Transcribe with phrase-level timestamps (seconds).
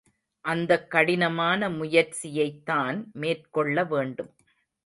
[0.45, 4.31] அந்தக் கடினமான முயற்சியைத்தான் மேற்கொள்ள வேண்டும்.